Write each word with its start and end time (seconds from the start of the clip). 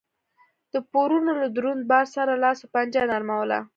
د 0.73 0.75
پورونو 0.91 1.31
له 1.41 1.47
دروند 1.55 1.81
بار 1.91 2.05
سره 2.15 2.41
لاس 2.43 2.59
و 2.61 2.71
پنجه 2.73 3.03
نرموله 3.11 3.59